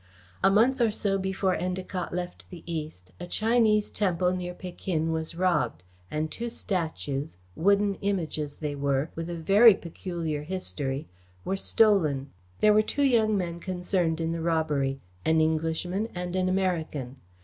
A 0.43 0.49
month 0.49 0.81
or 0.81 0.89
so 0.89 1.19
before 1.19 1.55
Endacott 1.55 2.11
left 2.11 2.49
the 2.49 2.63
East, 2.65 3.11
a 3.19 3.27
Chinese 3.27 3.91
temple 3.91 4.33
near 4.35 4.55
Pekin 4.55 5.11
was 5.11 5.35
robbed, 5.35 5.83
and 6.09 6.31
two 6.31 6.49
statues, 6.49 7.37
wooden 7.55 7.93
Images 8.01 8.55
they 8.55 8.73
were, 8.73 9.11
with 9.13 9.29
a 9.29 9.35
very 9.35 9.75
peculiar 9.75 10.41
history, 10.41 11.07
were 11.45 11.55
stolen. 11.55 12.31
There 12.61 12.73
were 12.73 12.81
two 12.81 13.03
young 13.03 13.37
men 13.37 13.59
concerned 13.59 14.19
in 14.19 14.31
the 14.31 14.41
robbery 14.41 14.99
an 15.23 15.39
Englishman 15.39 16.09
and 16.15 16.35
an 16.35 16.49
American. 16.49 17.17